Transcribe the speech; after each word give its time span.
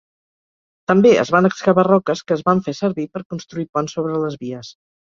També 0.91 1.11
es 1.25 1.31
van 1.35 1.49
excavar 1.51 1.85
roques 1.89 2.25
que 2.27 2.39
es 2.39 2.45
van 2.51 2.65
fer 2.71 2.77
servir 2.81 3.09
per 3.19 3.25
construir 3.37 3.69
ponts 3.79 3.99
sobre 3.99 4.27
les 4.27 4.45
vies. 4.47 4.79